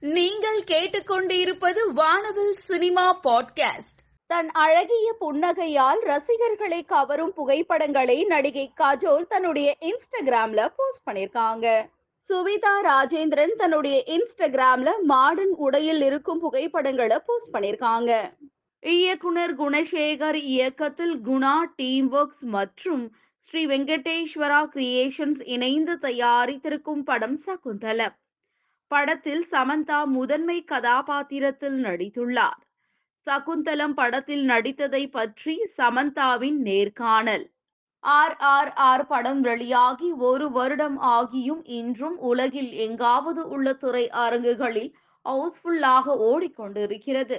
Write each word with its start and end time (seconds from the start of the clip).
நீங்கள் 0.00 0.62
கேட்டுக்கொண்டிருப்பது 0.62 1.92
வானவில் 1.94 2.52
சினிமா 2.52 3.20
பாட்காஸ்ட். 3.20 4.00
தன் 4.26 4.50
அழகிய 4.50 5.16
புன்னகையால் 5.20 6.00
ரசிகர்களை 6.00 6.84
கவரும் 6.84 7.32
புகைப்படங்களை 7.32 8.24
நடிகை 8.24 8.72
கஜோல் 8.76 9.26
தன்னுடைய 9.26 9.76
இன்ஸ்டாகிராம்ல 9.80 10.72
போஸ்ட் 10.76 11.08
பண்ணிருக்காங்க. 11.08 11.86
சுவிதா 12.28 12.82
ராஜேந்திரன் 12.82 13.54
தன்னுடைய 13.56 14.04
இன்ஸ்டாகிராம்ல 14.06 14.90
மாடர்ன் 15.02 15.54
உடையில் 15.56 16.02
இருக்கும் 16.02 16.38
புகைப்படங்களை 16.38 17.18
போஸ்ட் 17.26 17.54
பண்ணிருக்காங்க. 17.54 18.32
இயக்குனர் 18.80 19.56
குணசேகர் 19.56 20.34
இயக்கத்தில் 20.34 21.20
குணா 21.24 21.54
டீம் 21.76 22.12
ஒர்க்ஸ் 22.12 22.40
மற்றும் 22.40 23.16
ஸ்ரீ 23.38 23.66
வெங்கடேஸ்வரா 23.66 24.68
கிரியேஷன்ஸ் 24.74 25.48
இணைந்து 25.48 25.92
தயாரித்திருக்கும் 25.92 27.02
படம் 27.04 27.36
சகுந்தலம். 27.36 28.16
படத்தில் 28.90 29.46
சமந்தா 29.50 30.04
முதன்மை 30.04 30.64
கதாபாத்திரத்தில் 30.64 31.78
நடித்துள்ளார். 31.84 32.60
சகுந்தலம் 33.26 33.94
படத்தில் 33.94 34.44
நடித்ததை 34.48 35.10
பற்றி 35.10 35.54
சமந்தாவின் 35.76 36.58
நேர்காணல். 36.60 37.46
ஆர் 38.04 38.36
ஆர் 38.36 38.72
ஆர் 38.74 39.06
படம் 39.06 39.40
வெளியாகி 39.40 40.12
ஒரு 40.12 40.50
வருடம் 40.50 40.98
ஆகியும் 41.00 41.62
இன்றும் 41.64 42.18
உலகில் 42.18 42.72
எங்காவது 42.72 43.48
உள்ள 43.48 43.72
துறை 43.72 44.10
அரங்குகளில் 44.10 44.92
ஹவுஸ்ஃபுல்லாக 45.24 46.14
ஓடிக்கொண்டிருக்கிறது. 46.30 47.38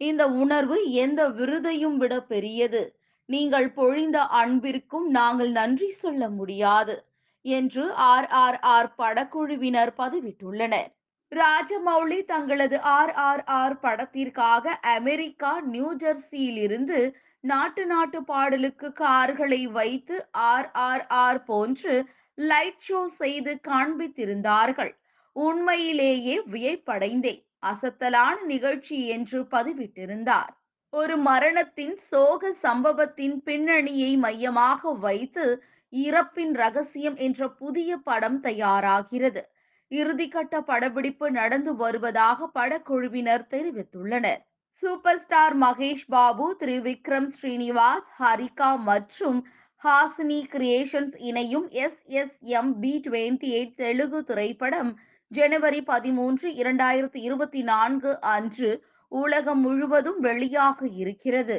இந்த 0.00 0.28
உணர்வு 0.28 0.90
எந்த 0.92 1.28
விருதையும் 1.28 1.96
விட 1.96 2.14
பெரியது. 2.22 2.82
நீங்கள் 3.28 3.68
பொழிந்த 3.72 4.18
அன்பிற்கும் 4.40 5.08
நாங்கள் 5.10 5.50
நன்றி 5.50 5.90
சொல்ல 5.90 6.28
முடியாது. 6.28 6.96
என்று 7.44 7.84
ஆர் 7.92 8.28
ஆர் 8.28 8.58
ஆர் 8.74 8.90
படக்குழுவினர் 8.98 9.92
பதிவிட்டுள்ளனர். 9.98 10.90
ராஜமௌலி 11.32 12.18
தங்களது 12.24 12.78
ஆர் 12.80 13.12
ஆர் 13.12 13.44
ஆர் 13.44 13.76
படத்திற்காக 13.80 14.74
அமெரிக்கா 14.80 15.52
நியூ 15.60 15.90
ஜெர்சியிலிருந்து 15.94 16.98
நாட்டு 17.44 17.86
நாட்டு 17.86 18.18
பாடலுக்கு 18.24 18.92
கார்களை 18.92 19.62
வைத்து 19.66 20.16
ஆர் 20.30 20.70
ஆர் 20.72 21.06
ஆர் 21.06 21.44
போன்று 21.44 21.94
லைட் 22.38 22.84
ஷோ 22.88 23.00
செய்து 23.20 23.52
காண்பித்திருந்தார்கள். 23.68 24.92
உண்மையிலேயே 25.36 26.36
வியப்படைந்தேன். 26.52 27.40
அசத்தலான 27.66 28.36
நிகழ்ச்சி 28.46 28.98
என்று 29.06 29.40
பதிவிட்டிருந்தார். 29.50 30.52
ஒரு 30.92 31.16
மரணத்தின் 31.18 31.96
சோக 31.96 32.52
சம்பவத்தின் 32.62 33.36
பின்னணியை 33.42 34.16
மையமாக 34.16 34.92
வைத்து 35.04 35.46
இறப்பின் 35.92 36.54
ரகசியம் 36.54 37.16
என்ற 37.16 37.48
புதிய 37.48 37.96
படம் 37.96 38.38
தயாராகிறது. 38.42 39.42
இறுதிக்கட்ட 39.90 40.60
படப்பிடிப்பு 40.60 41.30
நடந்து 41.30 41.72
வருவதாக 41.76 42.48
படக்குழுவினர் 42.54 43.44
தெரிவித்துள்ளனர். 43.50 44.40
சூப்பர் 44.82 45.18
ஸ்டார் 45.18 45.56
மகேஷ் 45.56 46.06
பாபு 46.08 46.56
திரு 46.60 46.76
விக்ரம் 46.80 47.28
ஸ்ரீனிவாஸ் 47.34 48.08
ஹரிகா 48.20 48.70
மற்றும் 48.82 49.40
ஹாசினி 49.82 50.40
கிரியேஷன்ஸ் 50.54 51.14
இணையும் 51.18 51.68
S 51.84 52.00
S 52.20 52.38
M 52.42 52.72
B 52.80 52.92
twenty 53.06 53.48
eight 53.58 53.74
Telugu 53.74 54.20
திரைப்படம் 54.24 54.90
ஜனவரி 55.30 55.80
பதிமூன்று 55.82 56.48
இரண்டாயிரத்தி 56.62 57.20
இருபத்தி 57.20 57.62
நான்கு 57.62 58.10
அன்று 58.20 58.70
உலகம் 59.12 59.60
முழுவதும் 59.60 60.20
வெளியாக 60.22 60.88
இருக்கிறது. 60.94 61.58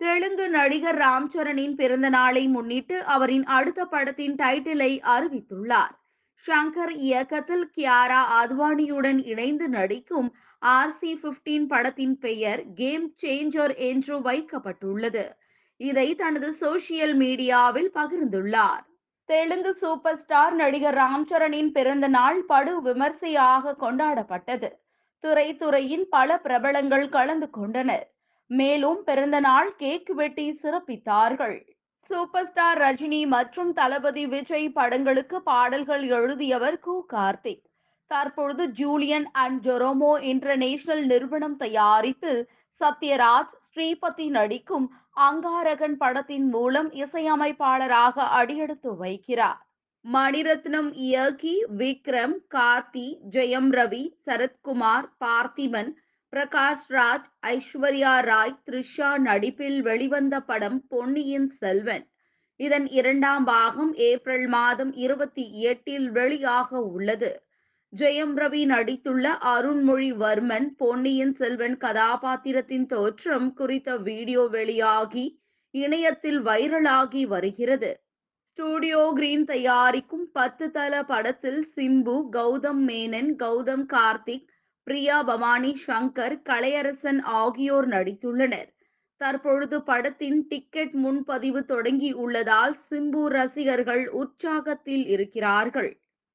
தெலுங்கு 0.00 0.48
நடிகர் 0.48 0.98
ராம்சரணின் 0.98 1.74
பிறந்த 1.74 2.08
நாளை 2.08 2.46
முன்னிட்டு 2.46 3.04
அவரின் 3.04 3.44
அடுத்த 3.44 3.84
படத்தின் 3.84 4.34
டைட்டிலை 4.34 5.00
அறிவித்துள்ளார். 5.14 5.94
ஷங்கர் 6.46 6.92
இயக்கத்தில் 6.96 7.70
கியாரா 7.76 8.20
அத்வானியுடன் 8.40 9.24
இணைந்து 9.24 9.68
நடிக்கும் 9.68 10.28
ஆர் 10.58 10.90
சி 10.90 11.20
பிப்டீன் 11.22 11.66
படத்தின் 11.66 12.18
பெயர் 12.18 12.62
கேம் 12.74 13.14
சேஞ்சர் 13.22 13.74
என்று 13.76 14.20
வைக்கப்பட்டுள்ளது. 14.20 15.24
இதை 15.76 16.14
தனது 16.14 16.50
சோசியல் 16.60 17.14
மீடியாவில் 17.14 17.90
பகிர்ந்துள்ளார். 17.94 18.84
தெலுங்கு 19.24 19.74
சூப்பர் 19.74 20.16
ஸ்டார் 20.16 20.54
நடிகர் 20.54 20.94
ராம்சரணின் 20.94 21.70
பிறந்த 21.70 22.08
நாள் 22.08 22.44
படு 22.44 22.82
விமர்சையாக 22.82 23.74
கொண்டாடப்பட்டது. 23.80 24.70
திரைத்துறையின் 25.24 26.06
பல 26.10 26.38
பிரபலங்கள் 26.38 27.08
கலந்து 27.08 27.50
கொண்டனர். 27.50 28.06
மேலும் 28.50 29.00
பிறந்த 29.04 29.40
நாள் 29.40 29.74
கேக் 29.76 30.10
வெட்டி 30.10 30.58
சிறப்பித்தார்கள். 30.62 31.58
சூப்பர் 32.10 32.46
ஸ்டார் 32.46 32.78
ரஜினி 32.78 33.26
மற்றும் 33.26 33.72
தளபதி 33.72 34.26
விஜய் 34.26 34.68
படங்களுக்கு 34.68 35.42
பாடல்கள் 35.42 36.08
எழுதியவர் 36.08 36.78
கு. 36.86 36.94
கார்த்திக். 37.12 37.64
தற்பொழுது 38.06 38.68
ஜூலியன் 38.70 39.30
அண்ட் 39.32 39.66
ஜொரோமோ 39.66 40.12
இன்டர்நேஷனல் 40.22 41.04
நிறுவனம் 41.06 41.56
தயாரிப்பில் 41.56 42.42
சத்யராஜ் 42.80 43.54
ஸ்ரீபதி 43.66 44.28
நடிக்கும் 44.28 44.86
அங்காரகன் 45.20 45.96
படத்தின் 45.96 46.48
மூலம் 46.48 46.90
இசையமைப்பாளராக 46.92 48.26
அடியெடுத்து 48.40 48.90
வைக்கிறார். 49.04 49.60
மணிரத்னம் 50.04 50.90
இயக்கி 50.92 51.64
விக்ரம் 51.78 52.36
கார்த்தி 52.54 53.06
ஜெயம் 53.30 53.70
ரவி 53.70 54.04
சரத்குமார் 54.26 55.08
பார்த்திபன் 55.24 55.90
பிரகாஷ் 56.32 56.88
ராஜ் 56.88 57.28
ஐஸ்வர்யா 57.46 58.12
ராய் 58.20 58.58
த்ரிஷா 58.66 59.18
நடிப்பில் 59.18 59.80
வெளிவந்த 59.80 60.40
படம் 60.40 60.86
பொன்னியின் 60.88 61.50
செல்வன். 61.50 62.04
இதன் 62.56 62.86
இரண்டாம் 62.88 63.44
பாகம் 63.44 63.94
ஏப்ரல் 63.94 64.46
மாதம் 64.46 64.92
இருபத்தி 64.92 65.44
எட்டில் 65.60 66.08
வெளியாக 66.12 66.68
உள்ளது. 66.68 67.30
ஜெயம் 67.92 68.34
ரவி 68.36 68.62
நடித்துள்ள 68.64 69.26
அருண்மொழிவர்மன் 69.52 70.66
பொன்னியின் 70.76 71.32
செல்வன் 71.32 71.76
கதாபாத்திரத்தின் 71.76 72.86
தோற்றம் 72.86 73.54
குறித்த 73.54 73.96
வீடியோ 73.96 74.44
வெளியாகி 74.46 75.26
இணையத்தில் 75.74 76.40
வைரலாகி 76.42 77.26
வருகிறது. 77.26 77.90
ஸ்டூடியோ 78.42 79.12
கிரீன் 79.14 79.44
தயாரிக்கும் 79.44 80.28
பத்து 80.32 80.70
தல 80.70 81.02
படத்தில் 81.04 81.60
சிம்பு 81.76 82.16
கௌதம் 82.32 82.84
மேனன் 82.86 83.32
கௌதம் 83.38 83.86
கார்த்திக் 83.86 84.48
பிரியா 84.88 85.22
பவானி 85.22 85.78
சங்கர் 85.86 86.34
கலையரசன் 86.48 87.18
ஆகியோர் 87.22 87.88
நடித்துள்ளனர். 87.88 88.68
தற்பொழுது 89.16 89.82
படத்தின் 89.82 90.46
டிக்கெட் 90.48 90.92
முன்பதிவு 90.92 91.64
தொடங்கி 91.64 92.12
உள்ளதால் 92.12 92.76
சிம்பு 92.90 93.26
ரசிகர்கள் 93.26 94.04
உற்சாகத்தில் 94.12 95.06
இருக்கிறார்கள். 95.06 95.90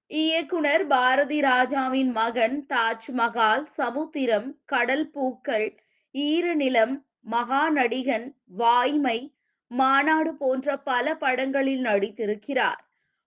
இயக்குனர் 0.08 0.88
பாரதி 0.88 1.42
ராஜாவின் 1.42 2.12
மகன் 2.12 2.66
தாஜ்மஹால் 2.70 3.66
சமுத்திரம் 3.66 4.60
கடல் 4.66 5.10
பூக்கள் 5.10 5.68
ஈரநிலம் 6.16 6.96
மகாநடிகன் 7.32 8.28
வாய்மை 8.46 9.20
மாநாடு 9.68 10.34
போன்ற 10.36 10.78
பல 10.78 11.16
படங்களில் 11.16 11.84
நடித்திருக்கிறார். 11.86 12.82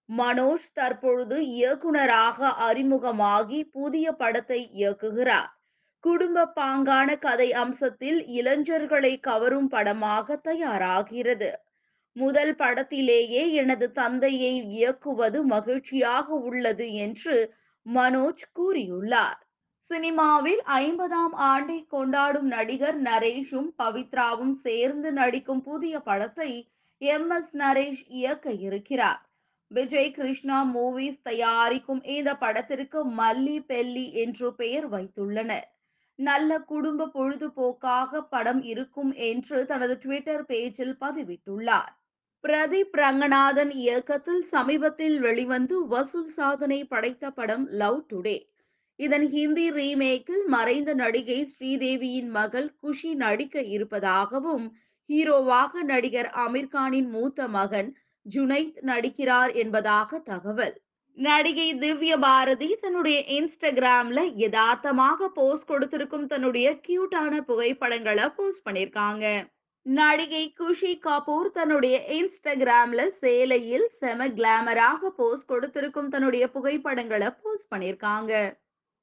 மனோஜ் 0.08 0.66
தற்பொழுது 0.72 1.46
இயக்குனராக 1.46 2.48
அறிமுகமாகி 2.48 3.64
புதிய 3.64 4.12
படத்தை 4.12 4.70
இயக்குகிறார். 4.74 5.50
குடும்ப 6.00 6.52
பாங்கான 6.56 7.18
கதை 7.18 7.52
அம்சத்தில் 7.52 8.24
இளைஞர்களை 8.26 9.20
கவரும் 9.20 9.68
படமாக 9.68 10.40
தயாராகிறது. 10.44 11.52
முதல் 12.12 12.54
படத்திலேயே 12.54 13.52
எனது 13.52 13.92
தந்தையை 13.92 14.64
இயக்குவது 14.66 15.44
மகிழ்ச்சியாக 15.44 16.34
உள்ளது 16.34 16.92
என்று 16.92 17.54
மனோஜ் 17.94 18.44
கூறியுள்ளார். 18.58 19.40
சினிமாவில் 19.86 20.62
ஐம்பதாம் 20.66 21.34
ஆண்டை 21.34 21.86
கொண்டாடும் 21.88 22.46
நடிகர் 22.46 23.02
நரேஷும் 23.02 23.68
பவித்ராவும் 23.82 24.50
சேர்ந்து 24.50 25.12
நடிக்கும் 25.12 25.62
புதிய 25.62 26.00
படத்தை 26.00 26.70
எம் 26.98 27.30
எஸ் 27.30 27.56
நரேஷ் 27.56 28.04
இயக்க 28.08 28.50
இருக்கிறார். 28.50 29.25
விஜய் 29.70 30.10
கிருஷ்ணா 30.10 30.58
மூவிஸ் 30.74 31.22
தயாரிக்கும் 31.22 32.02
இந்த 32.06 32.30
படத்திற்கு 32.34 33.00
மல்லி 33.18 33.56
பெல்லி 33.68 34.04
என்று 34.14 34.48
பெயர் 34.54 34.86
வைத்துள்ளனர். 34.88 35.66
நல்ல 36.18 36.58
குடும்ப 36.62 37.08
பொழுதுபோக்காக 37.14 38.20
படம் 38.30 38.62
இருக்கும் 38.62 39.12
என்று 39.30 39.58
தனது 39.66 39.94
ட்விட்டர் 39.94 40.44
பேஜில் 40.46 40.96
பதிவிட்டுள்ளார். 41.00 41.92
பிரதீப் 42.44 42.96
ரங்கநாதன் 42.96 43.72
இயக்கத்தில் 43.76 44.42
சமீபத்தில் 44.44 45.18
வெளிவந்து 45.18 45.76
வசூல் 45.86 46.30
சாதனை 46.30 46.80
படைத்த 46.84 47.30
படம் 47.30 47.64
லவ் 47.72 48.00
டுடே 48.12 48.38
இதன் 48.98 49.26
ஹிந்தி 49.28 49.64
ரீமேக்கில் 49.70 50.44
மறைந்த 50.46 50.90
நடிகை 50.94 51.38
ஸ்ரீதேவியின் 51.44 52.30
மகள் 52.30 52.68
குஷி 52.80 53.10
நடிக்க 53.14 53.62
இருப்பதாகவும் 53.74 54.66
ஹீரோவாக 55.08 55.82
நடிகர் 55.82 56.30
அமீர்கானின் 56.44 57.10
மூத்த 57.10 57.48
மகன் 57.48 57.90
ஜுனைத் 58.34 58.78
நடிக்கிறார் 58.82 59.52
என்பதாக 59.54 60.18
தகவல். 60.24 60.74
நடிகை 61.18 61.66
திவ்ய 61.74 62.14
பாரதி 62.18 62.68
தன்னுடைய 62.80 63.18
இன்ஸ்டாகிராம்ல 63.36 64.22
யதார்த்தமாக 64.36 65.28
போஸ்ட் 65.28 65.68
கொடுத்திருக்கும் 65.68 66.26
தன்னுடைய 66.26 66.66
கியூட்டான 66.88 67.40
புகைப்படங்களை 67.40 68.26
போஸ்ட் 68.28 68.64
பண்ணிருக்காங்க 68.66 69.26
நடிகை 69.86 70.42
குஷி 70.52 70.92
கபூர் 70.98 71.48
தன்னுடைய 71.52 71.96
இன்ஸ்டாகிராம்ல 72.08 73.02
சேலையில் 73.20 73.86
செம 73.98 74.28
கிளாமராக 74.28 75.10
போஸ்ட் 75.16 75.48
கொடுத்திருக்கும் 75.48 76.08
தன்னுடைய 76.08 76.46
புகைப்படங்களை 76.48 77.28
போஸ்ட் 77.42 77.70
பண்ணிருக்காங்க 77.74 78.32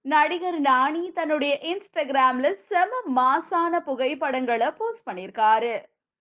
நடிகர் 0.06 0.60
நாணி 0.60 1.04
தன்னுடைய 1.12 1.54
இன்ஸ்டாகிராம்ல 1.64 2.48
செம 2.64 3.02
மாசான 3.16 3.80
புகைப்படங்களை 3.80 4.70
போஸ்ட் 4.72 5.08
பண்ணிருக்காரு 5.10 5.74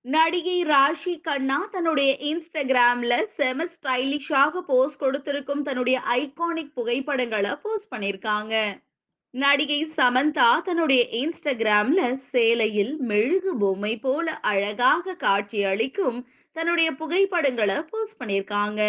நடிகை 0.04 0.56
ராஷி 0.64 1.12
கண்ணா 1.20 1.56
தன்னுடைய 1.72 2.10
இன்ஸ்டாகிராம்ல 2.28 3.16
செம 3.36 3.66
ஸ்டைலிஷாக 3.74 4.62
போஸ்ட் 4.66 4.98
கொடுத்திருக்கும் 4.98 5.62
தன்னுடைய 5.62 5.98
ஐகானிக் 6.14 6.72
புகைப்படங்களை 6.74 7.52
போஸ்ட் 7.62 7.92
பண்ணிருக்காங்க 7.92 8.54
நடிகை 9.34 9.78
சமந்தா 9.96 10.48
தன்னுடைய 10.60 11.02
இன்ஸ்டாகிராம்ல 11.20 12.00
சேலையில் 12.32 12.92
மெழுகு 13.02 13.52
பொம்மை 13.58 13.94
போல 13.98 14.34
அழகாக 14.44 15.14
காட்சி 15.16 15.60
அளிக்கும் 15.64 16.18
தன்னுடைய 16.56 16.88
புகைப்படங்களை 16.94 17.78
போஸ்ட் 17.90 18.18
பண்ணிருக்காங்க 18.18 18.82